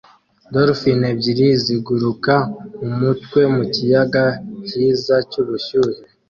[0.53, 2.35] Dolphine ebyiri ziguruka
[2.81, 4.25] mumutwe mukiyaga
[4.67, 5.97] cyiza cyubushyuhe